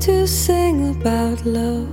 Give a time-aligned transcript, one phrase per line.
[0.00, 1.88] to sing about love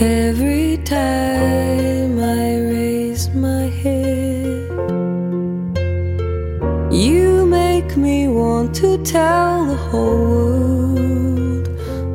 [0.00, 4.70] every time I raise my head.
[6.92, 11.68] You make me want to tell the whole world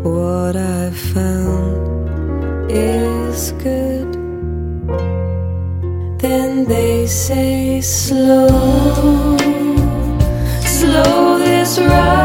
[0.05, 4.13] what I've found is good.
[6.19, 9.37] Then they say, Slow,
[10.63, 12.18] slow this ride.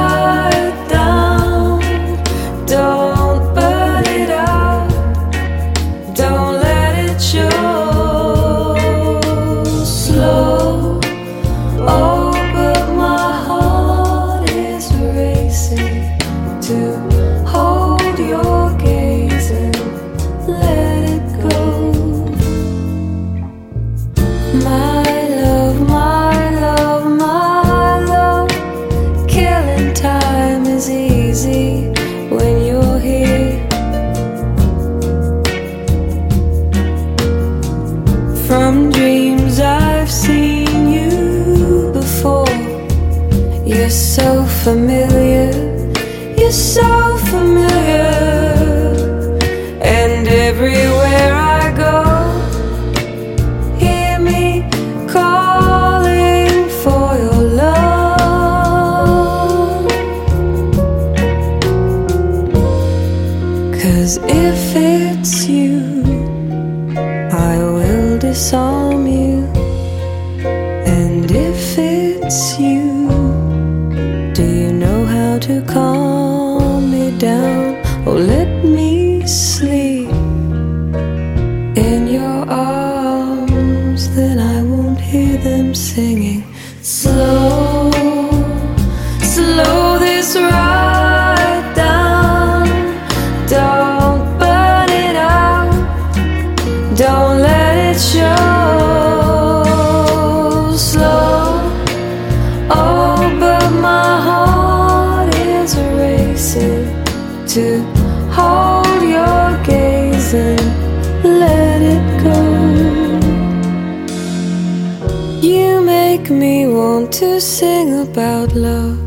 [115.45, 118.99] You make me want to sing about love,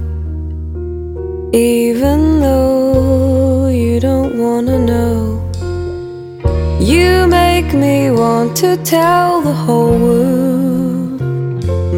[1.52, 5.42] even though you don't wanna know.
[6.80, 11.18] You make me want to tell the whole world,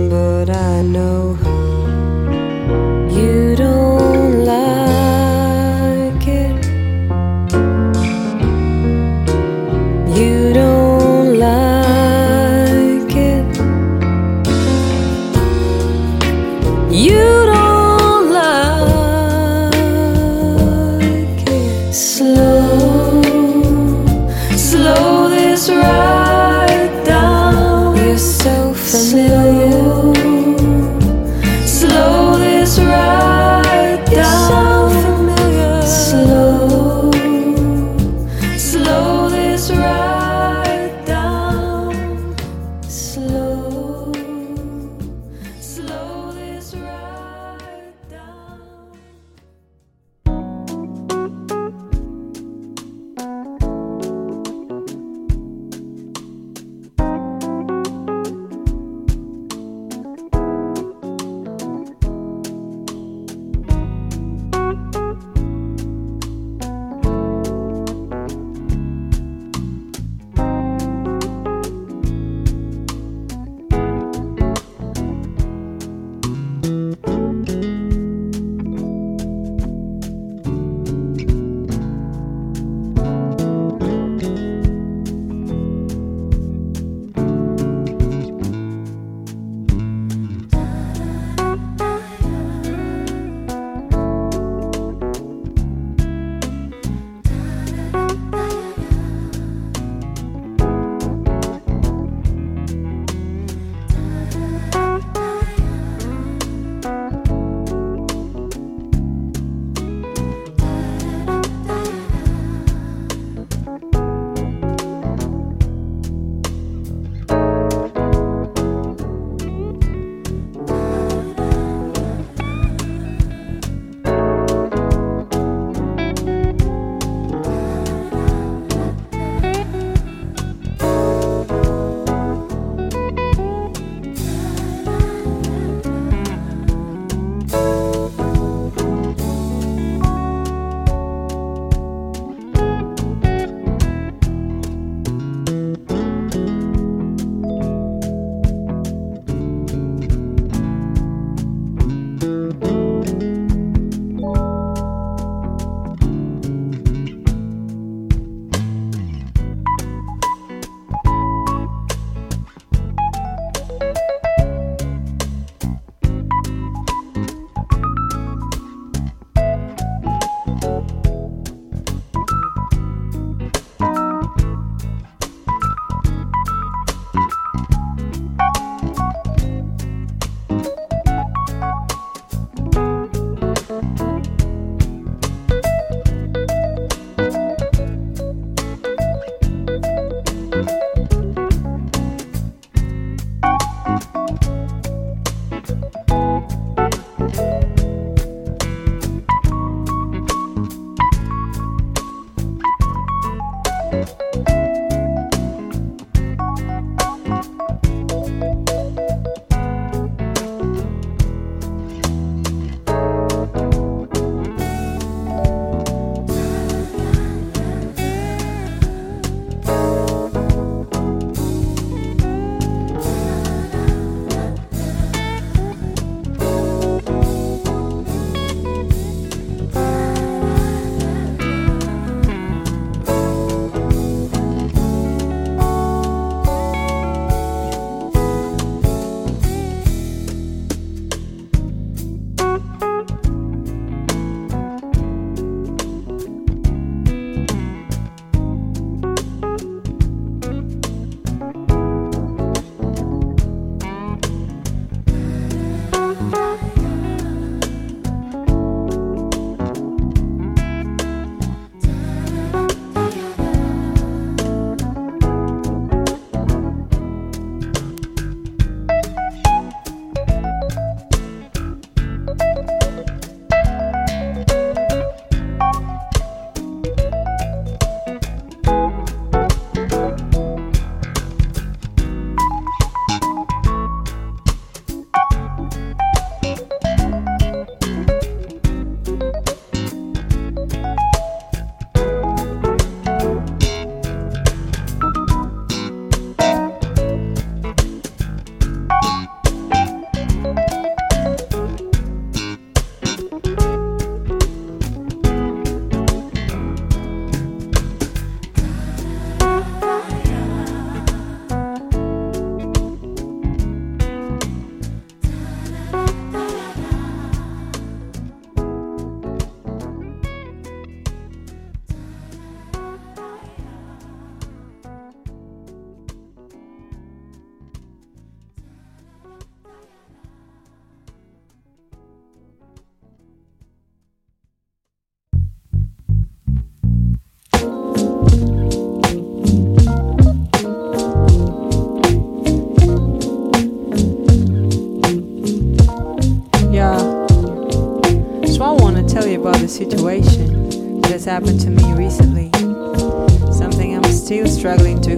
[0.10, 1.29] but I know.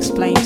[0.01, 0.40] explain.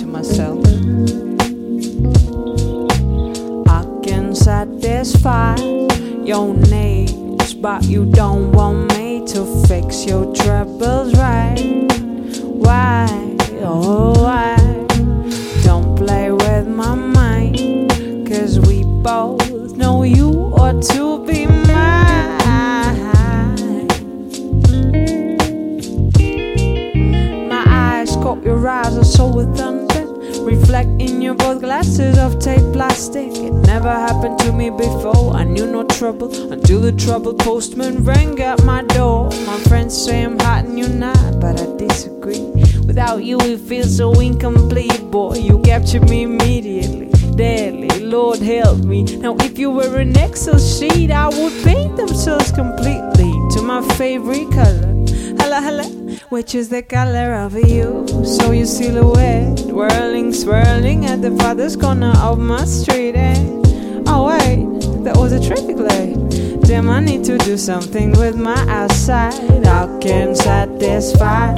[56.55, 58.07] matches the color of you.
[58.23, 63.15] So you silhouette, whirling, swirling at the farthest corner of my street.
[63.15, 63.65] And
[64.07, 66.15] oh, wait, that was a traffic light.
[66.61, 69.33] Damn, I need to do something with my eyesight.
[69.67, 71.55] I can satisfy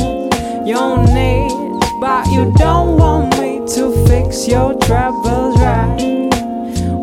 [0.65, 6.29] your need, but you don't want me to fix your troubles right.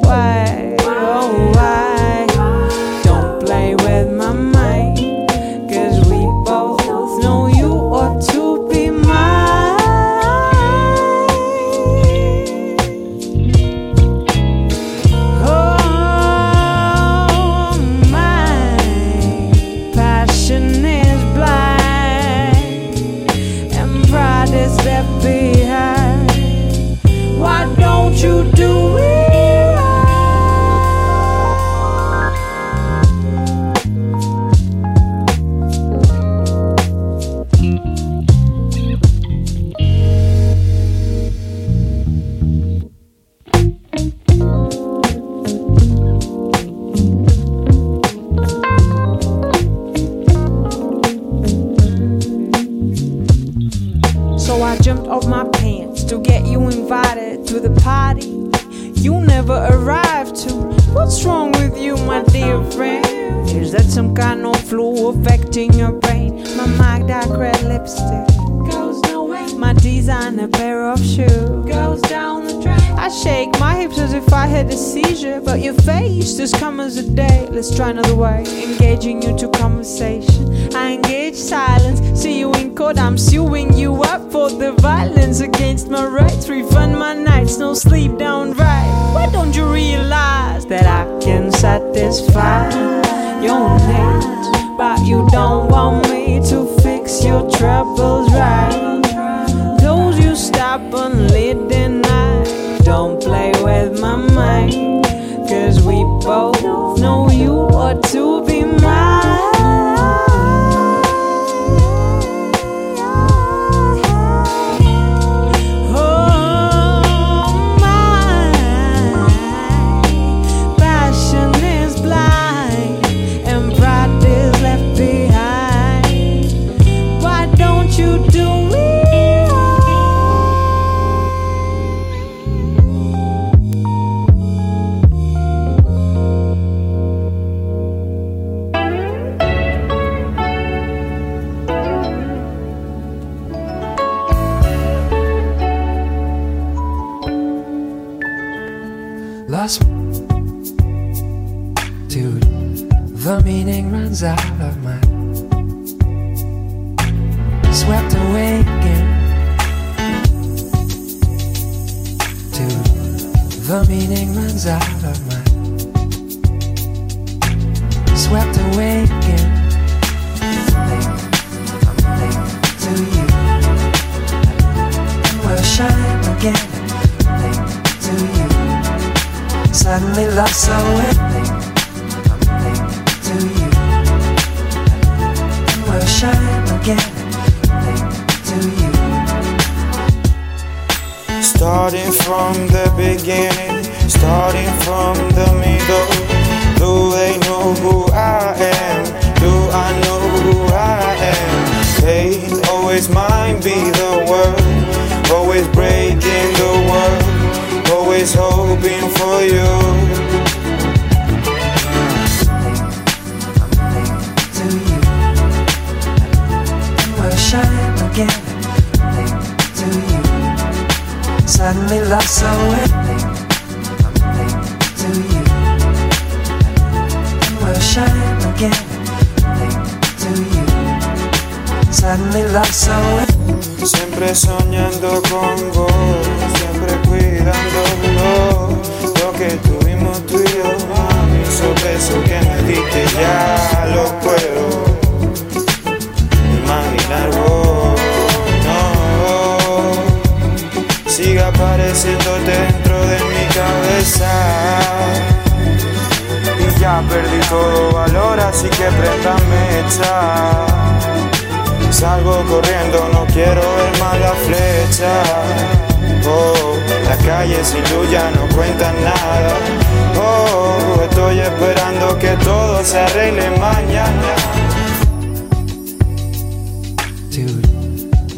[0.02, 1.83] Why, oh, why?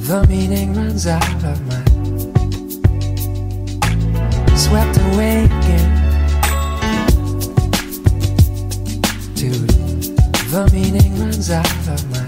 [0.07, 1.83] The meaning runs out of my
[4.55, 5.91] swept away again.
[9.35, 9.69] Dude,
[10.53, 12.25] the meaning runs out of my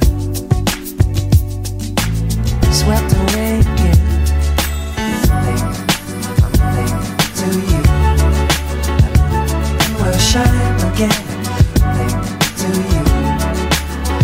[2.73, 4.03] swept away again.
[7.39, 7.83] To you.
[10.03, 11.23] We'll shine again.
[12.59, 13.05] To you.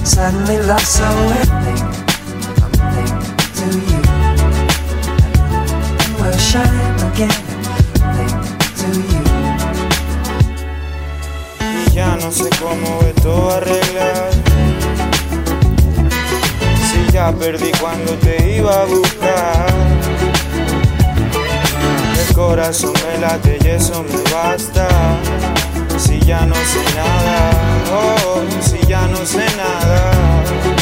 [0.04, 1.83] Suddenly lost so late.
[7.14, 7.30] Again.
[11.92, 14.30] Ya no sé cómo esto arreglar.
[16.88, 19.66] Si ya perdí cuando te iba a buscar.
[22.26, 24.88] El corazón me late y eso me basta.
[25.98, 27.50] Si ya no sé nada,
[27.92, 30.73] oh, si ya no sé nada.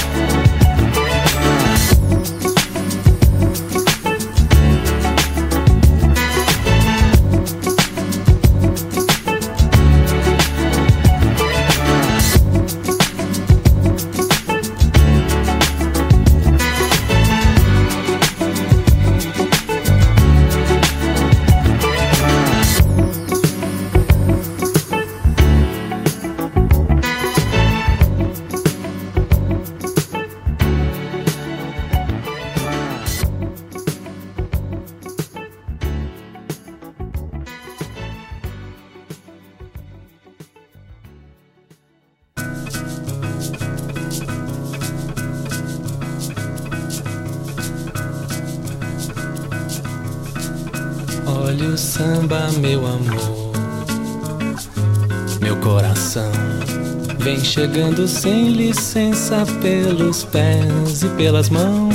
[57.52, 61.92] Chegando sem licença pelos pés e pelas mãos,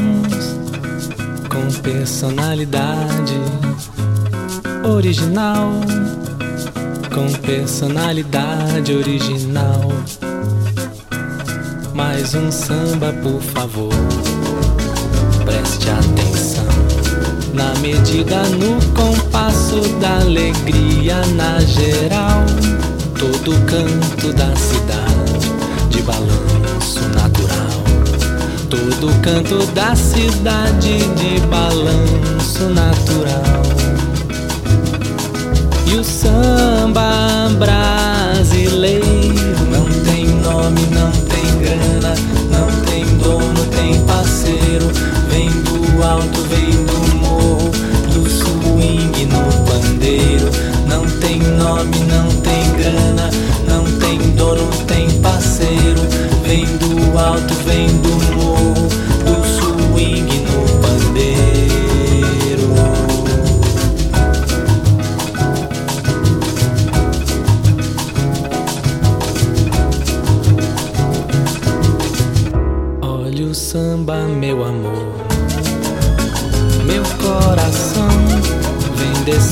[1.49, 3.33] com personalidade
[4.87, 5.71] original,
[7.11, 9.91] com personalidade original.
[11.95, 13.93] Mais um samba, por favor,
[15.43, 16.67] preste atenção.
[17.55, 22.45] Na medida, no compasso da alegria na geral,
[23.17, 25.06] todo canto da cidade
[25.89, 27.83] de balanço natural.
[28.69, 33.63] Todo canto da cidade de balanço natural.
[35.85, 39.05] E o samba brasileiro
[39.71, 42.15] não tem nome, não tem grana,
[42.51, 44.91] não tem dono, tem parceiro.
[45.29, 46.66] Vem do alto, vem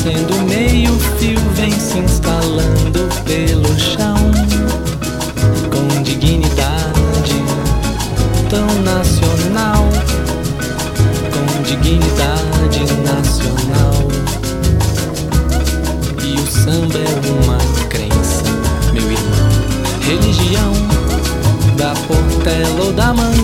[0.06, 4.16] descendo meio fio, vem se instalando pelo chão.
[5.72, 7.44] Com dignidade
[8.50, 9.90] tão nacional.
[11.34, 14.08] Com dignidade nacional.
[16.24, 17.14] E o samba é
[17.44, 17.58] uma
[17.90, 18.44] crença,
[18.94, 19.50] meu irmão.
[20.02, 20.74] Religião
[21.78, 23.35] da Portela ou da Mangueira,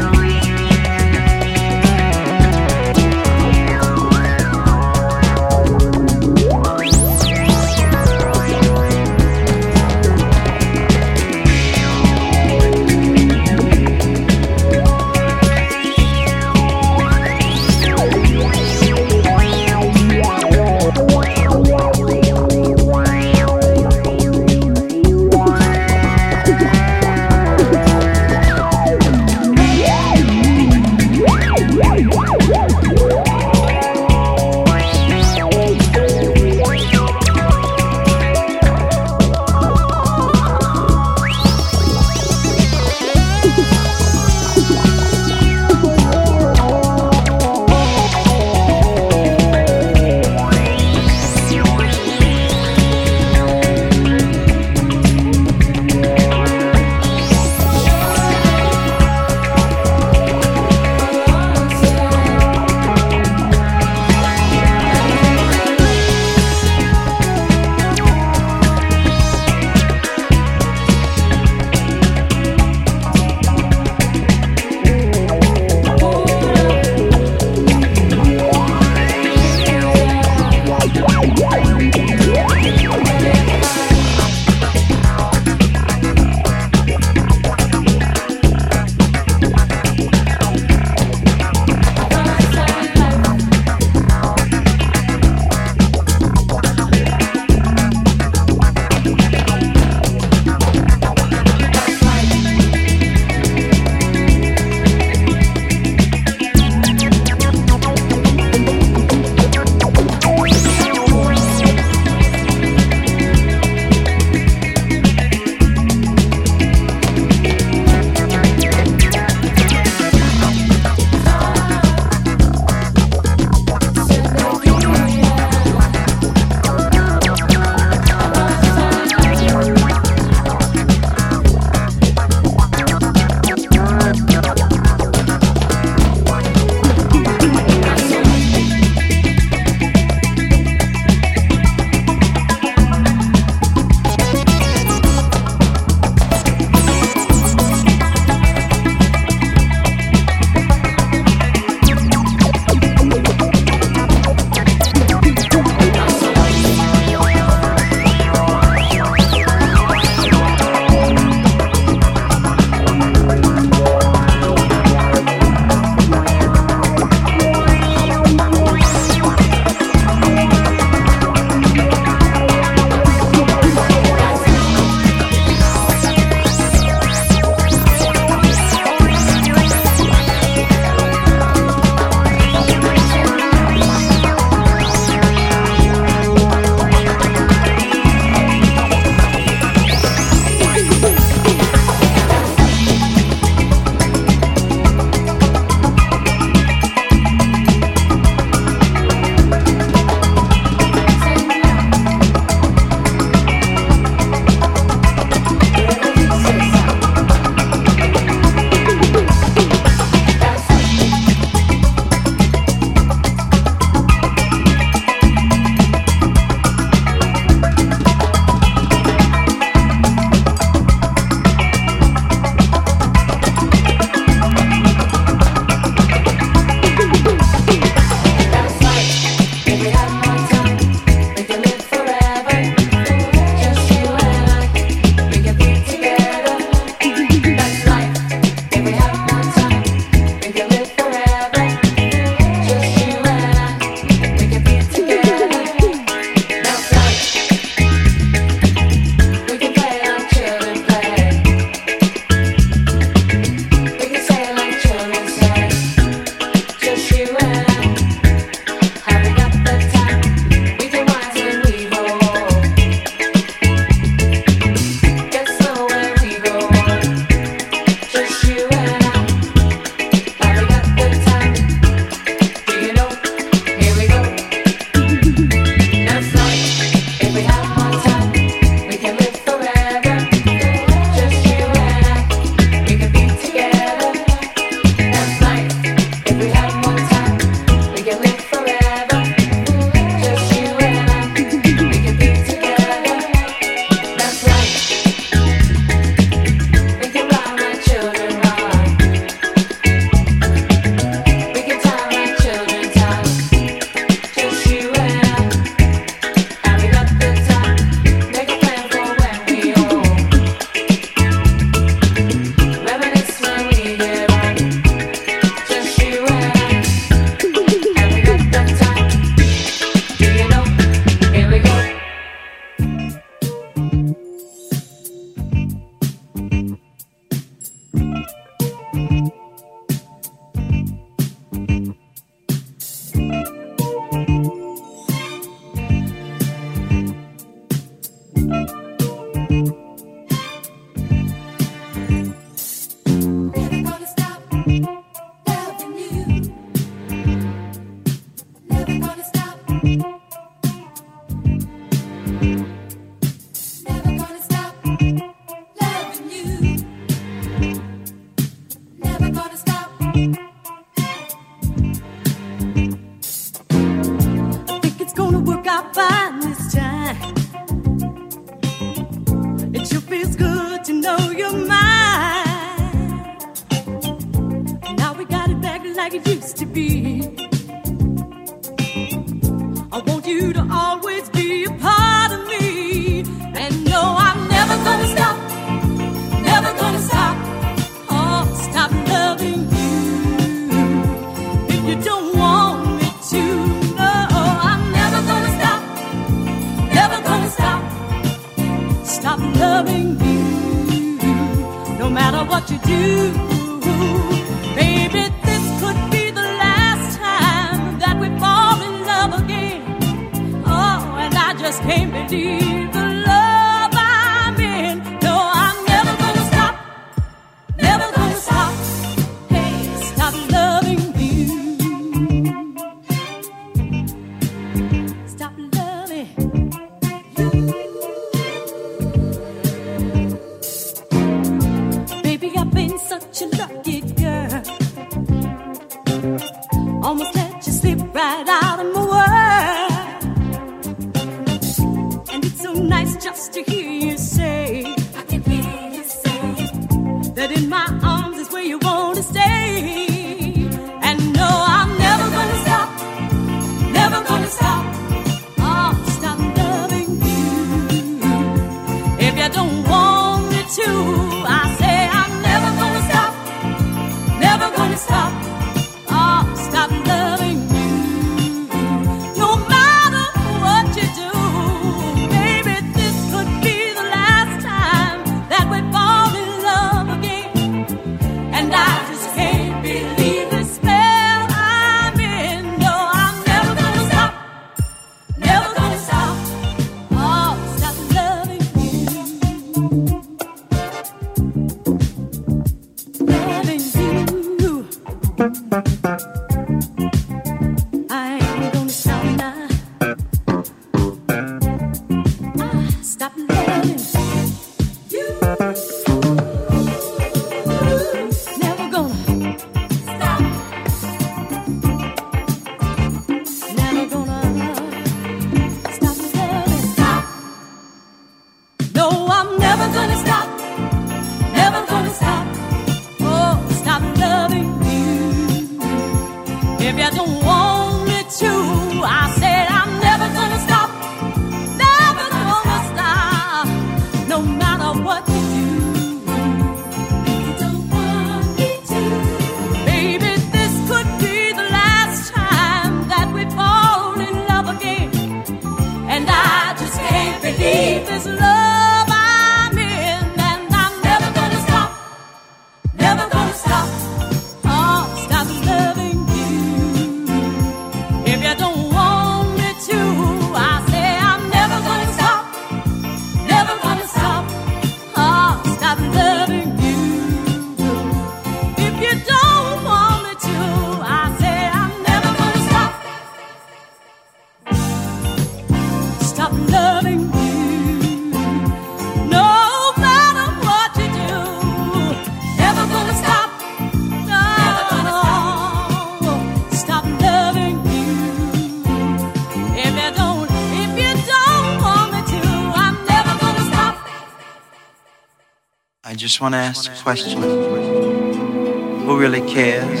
[596.32, 597.42] just want to ask a question.
[597.42, 600.00] Who really cares?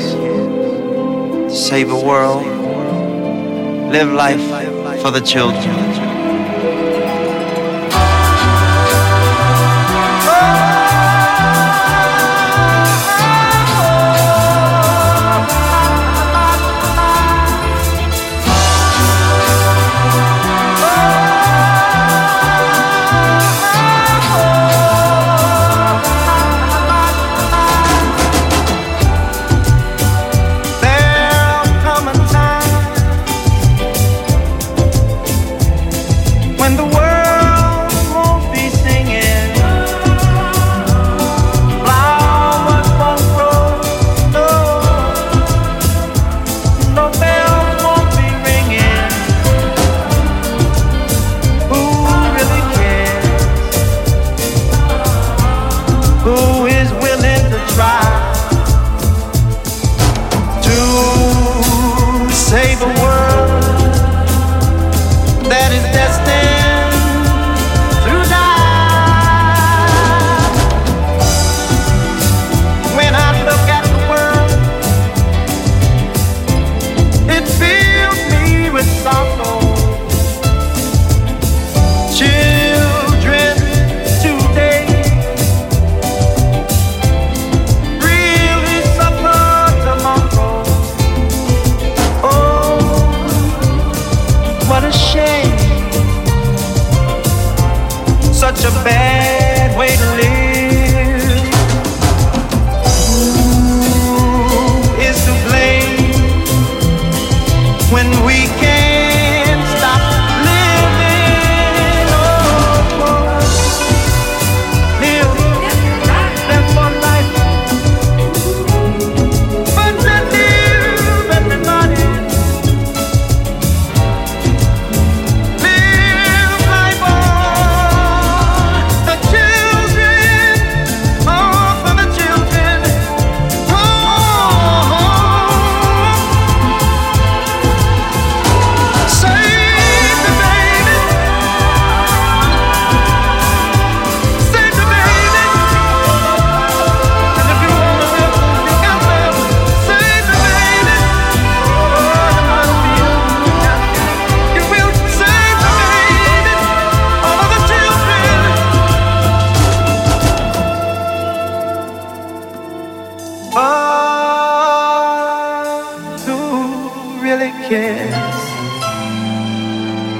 [1.54, 2.46] Save a world,
[3.92, 4.40] live life
[5.02, 5.91] for the children.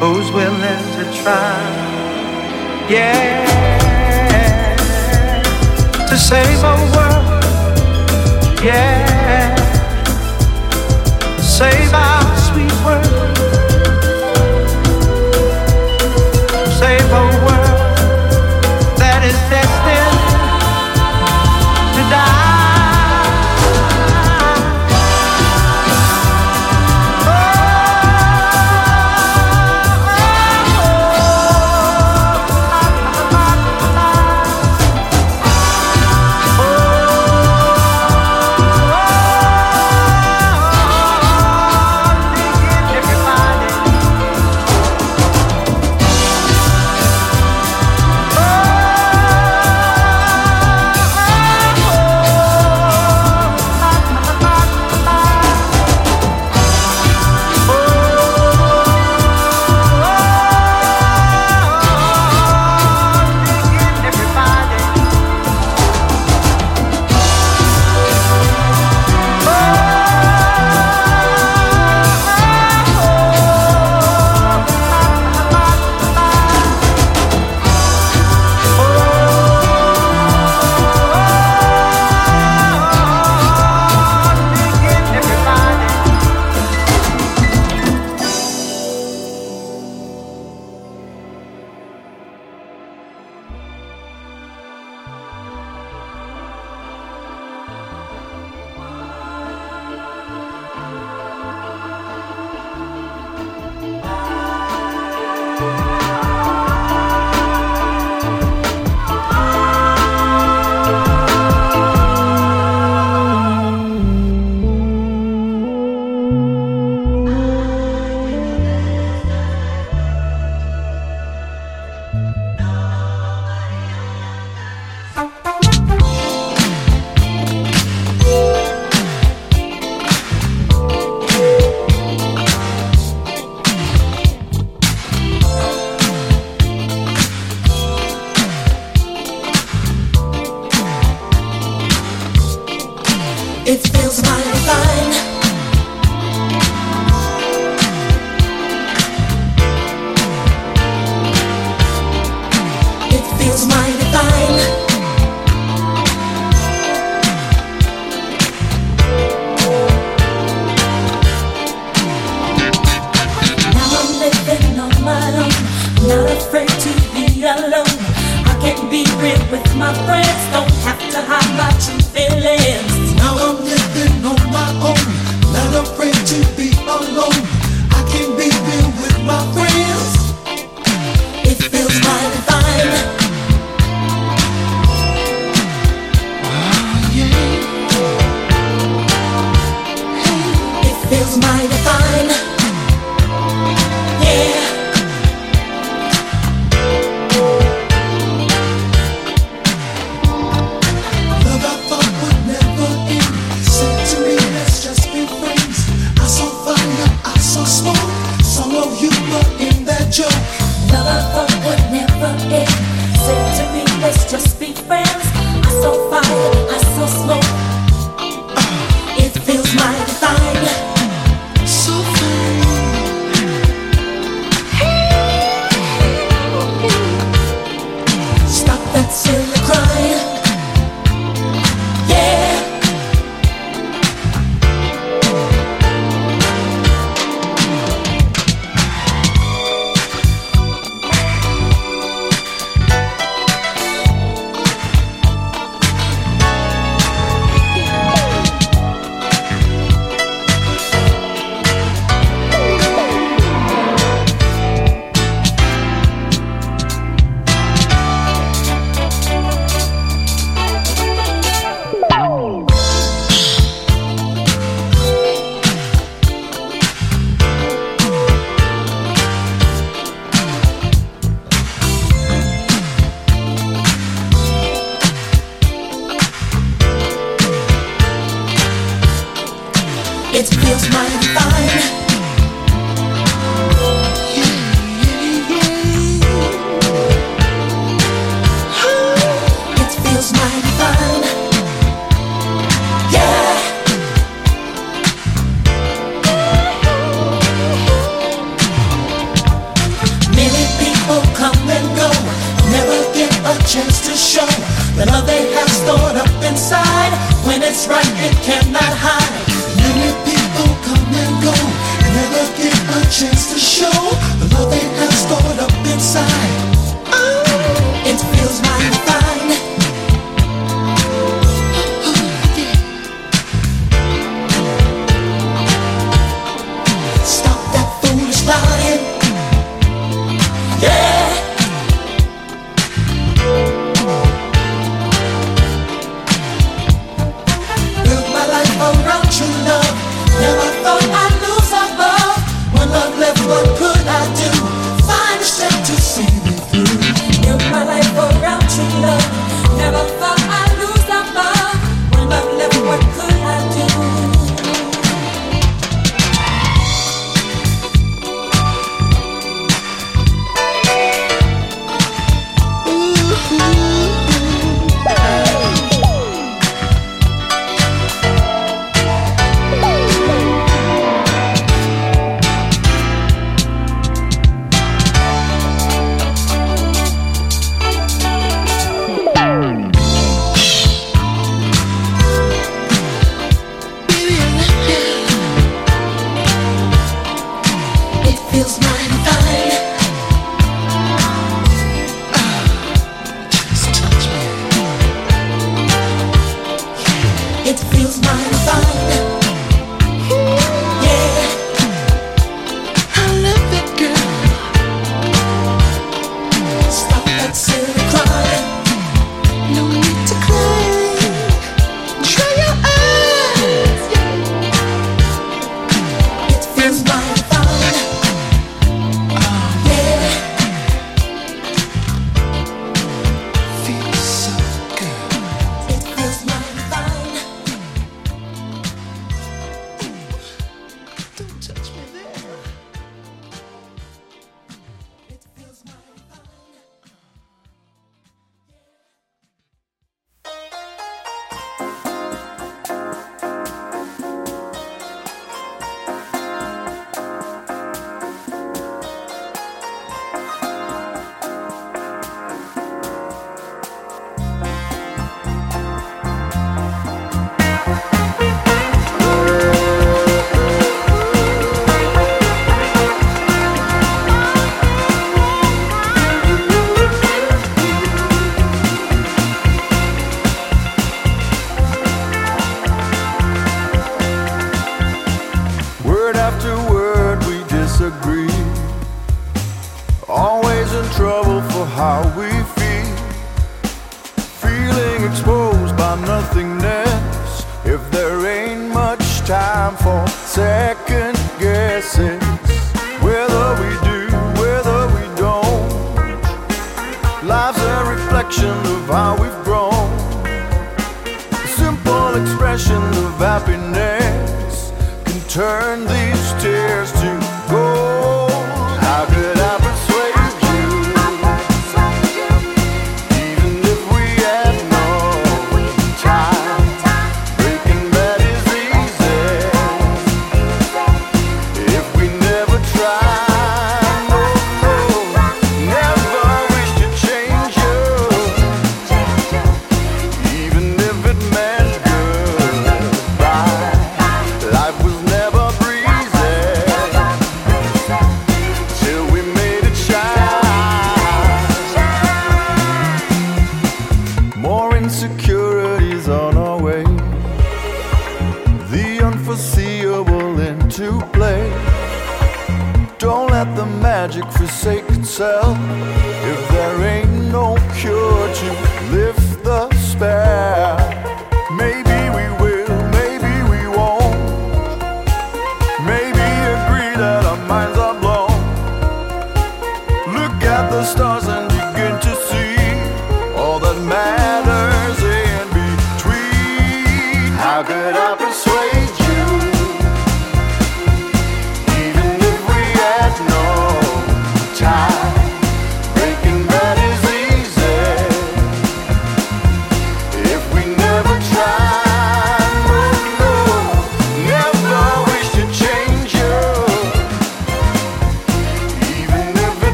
[0.00, 1.58] who's willing to try.
[2.88, 3.46] Yeah,
[6.08, 7.44] to save our world.
[8.62, 9.56] Yeah,
[11.38, 13.35] save our sweet world.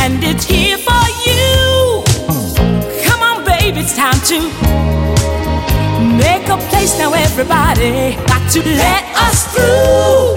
[0.00, 2.02] and it's here for you.
[3.04, 4.38] Come on, baby, it's time to
[6.16, 7.12] make a place now.
[7.12, 10.36] Everybody got to let us through.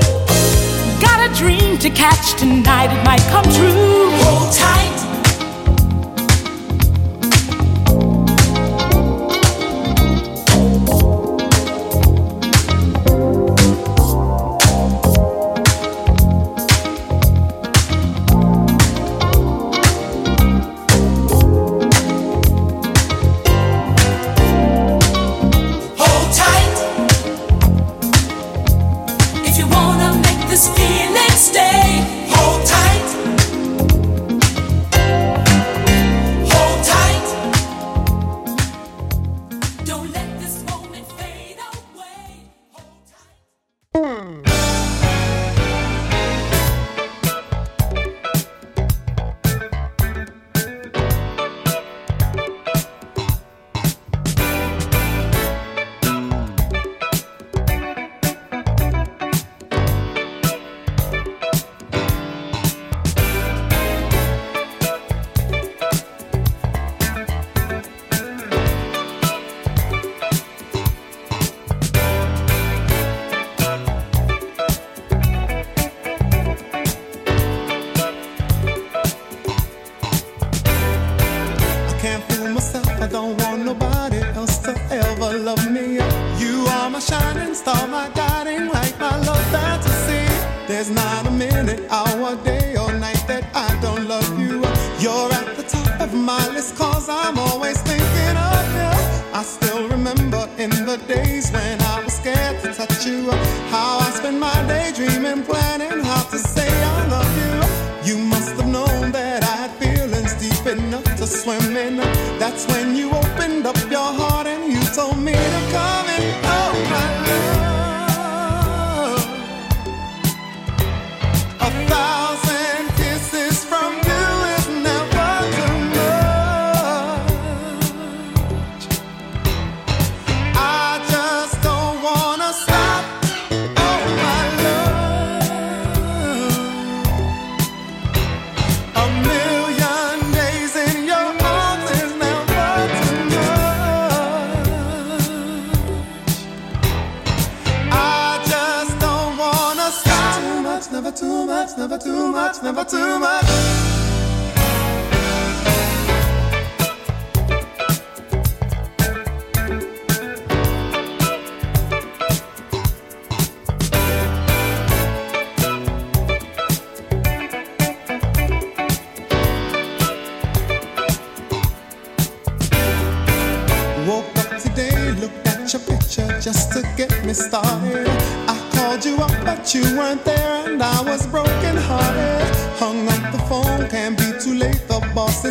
[1.01, 4.11] Got a dream to catch tonight, it might come true.
[4.23, 5.02] Hold tight.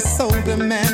[0.02, 0.91] So demanding.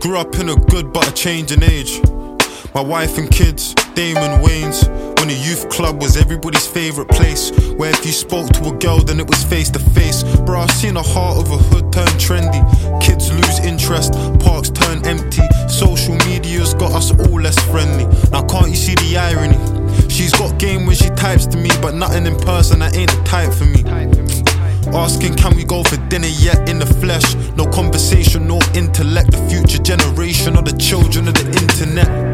[0.00, 2.00] Grew up in a good but a changing age.
[2.74, 4.86] My wife and kids, Damon Wayans.
[5.18, 7.50] When the youth club was everybody's favorite place.
[7.76, 10.22] Where if you spoke to a girl, then it was face to face.
[10.40, 12.60] Bro, I've seen the heart of a hood turn trendy.
[13.00, 15.42] Kids lose interest, parks turn empty.
[15.68, 18.04] Social media's got us all less friendly.
[18.30, 19.58] Now, can't you see the irony?
[20.10, 23.22] She's got game when she types to me, but nothing in person, that ain't the
[23.24, 23.82] type for me.
[24.94, 27.34] Asking, can we go for dinner yet in the flesh?
[27.56, 29.30] No conversation, no intellect.
[29.30, 32.25] The future generation or the children of the internet.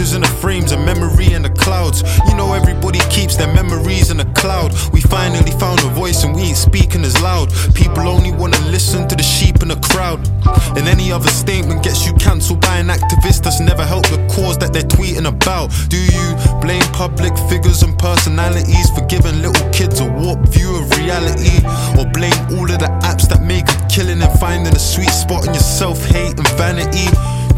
[0.00, 2.02] Pictures in the frames and memory in the clouds.
[2.26, 4.72] You know, everybody keeps their memories in the cloud.
[4.92, 7.52] We finally found a voice and we ain't speaking as loud.
[7.74, 10.20] People only wanna listen to the sheep in the crowd.
[10.76, 14.56] And any other statement gets you cancelled by an activist that's never helped the cause
[14.58, 15.68] that they're tweeting about.
[15.88, 16.26] Do you
[16.62, 21.56] blame public figures and personalities for giving little kids a warped view of reality?
[21.98, 25.46] Or blame all of the apps that make a killing and finding a sweet spot
[25.46, 27.08] in your self hate and vanity?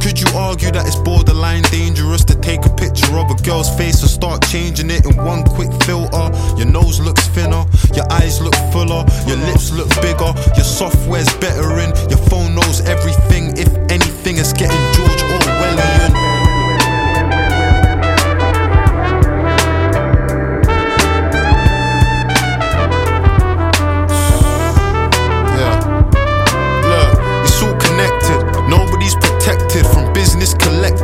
[0.03, 4.03] Could you argue that it's borderline dangerous to take a picture of a girl's face
[4.03, 6.26] and start changing it in one quick filter?
[6.59, 11.78] Your nose looks thinner, your eyes look fuller, your lips look bigger, your software's better
[11.78, 13.57] in, your phone knows everything.
[13.57, 15.41] If anything, it's getting George Orwellian.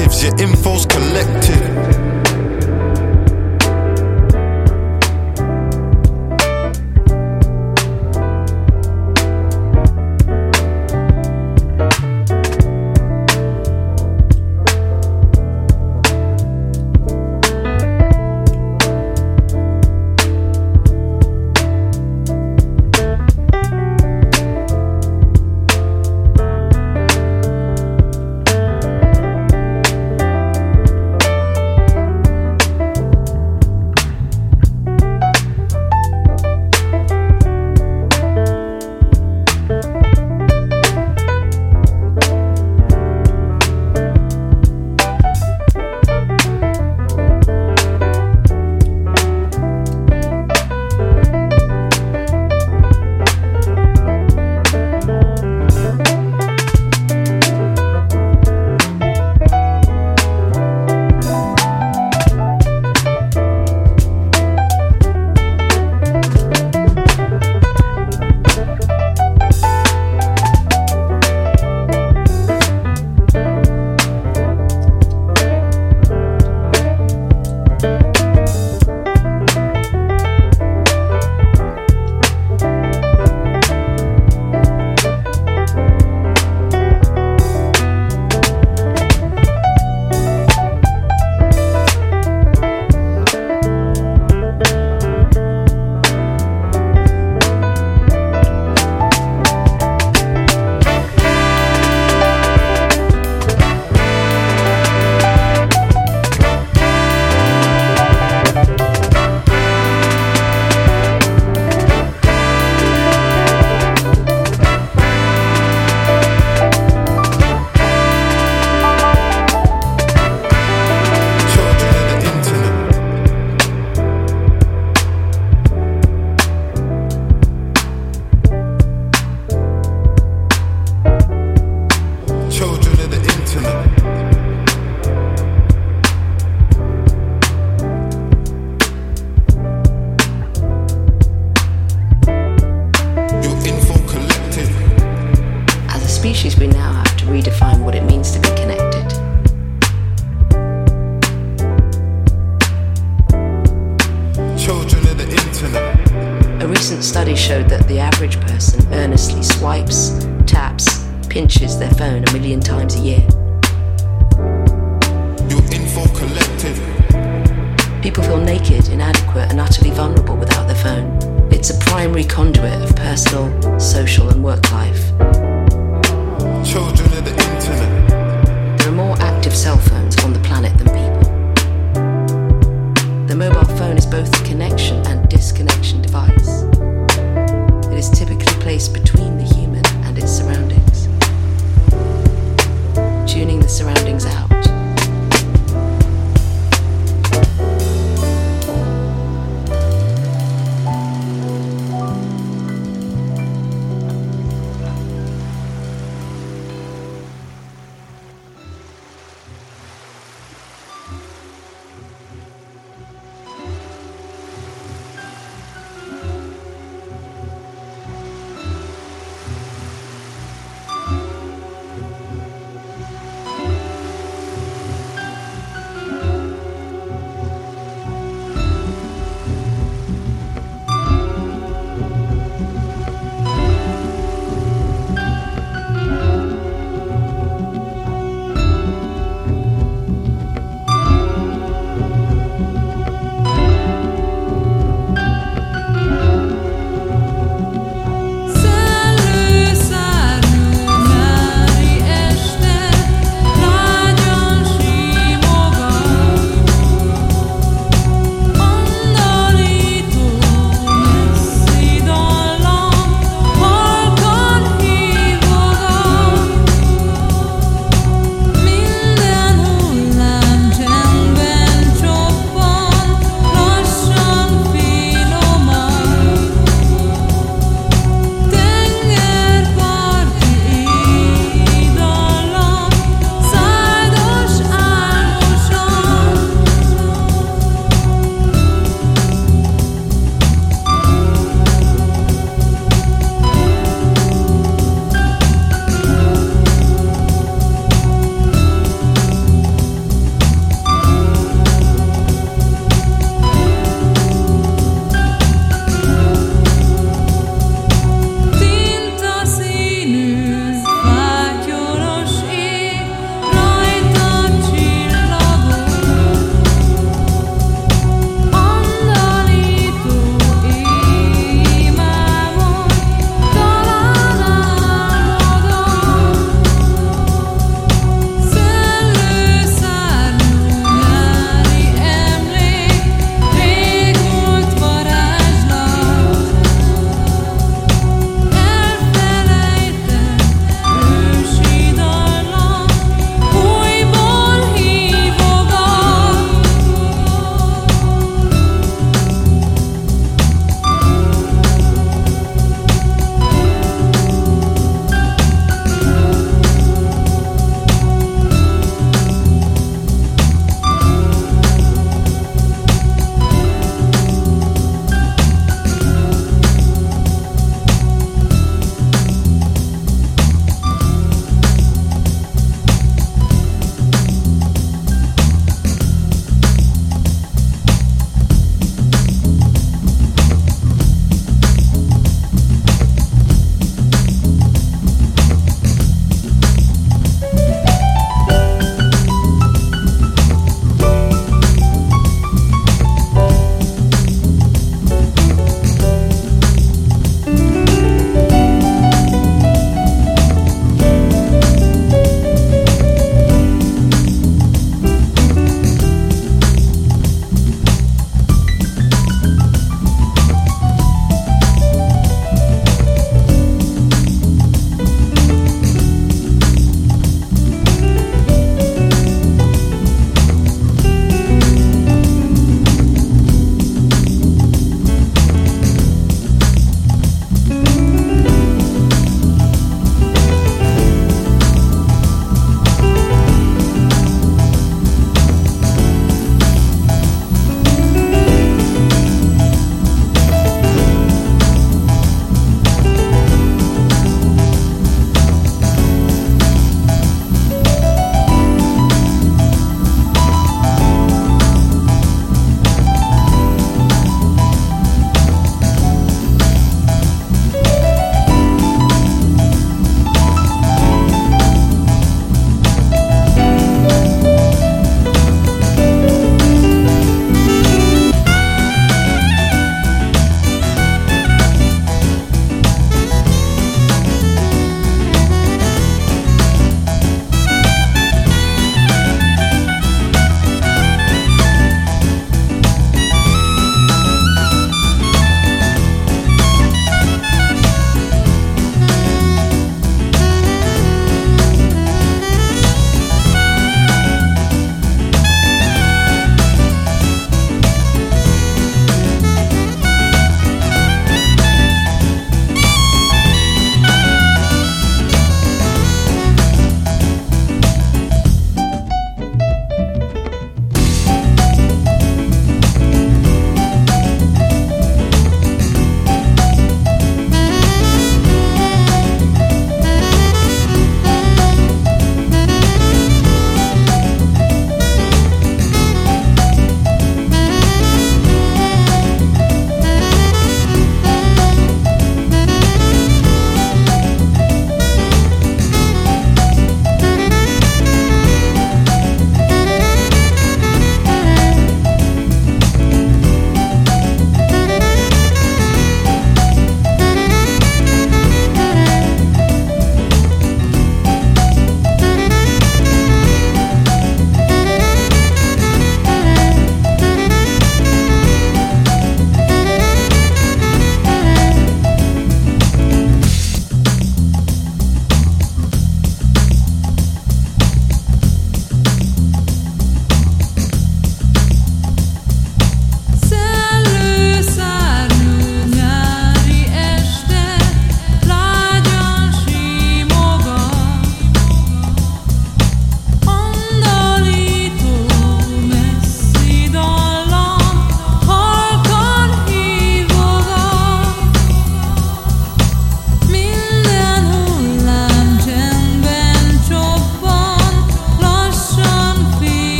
[0.00, 1.89] your info's collected.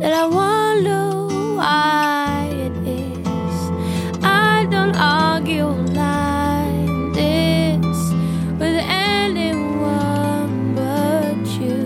[0.00, 1.26] that I wonder
[1.56, 3.70] why it is
[4.22, 7.98] I don't argue like this
[8.60, 11.82] with anyone but you.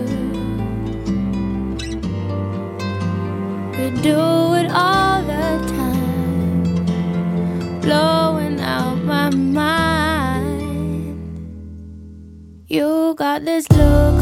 [3.77, 4.21] We do
[4.59, 6.85] it all the time,
[7.81, 11.17] blowing out my mind.
[12.67, 14.12] You got this look.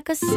[0.00, 0.29] like a